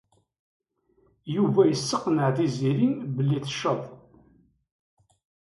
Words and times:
Yuba 1.35 1.61
yesseqneɛ 1.65 2.27
Tiziri 2.35 2.89
belli 3.15 3.37
tecceḍ. 3.43 3.81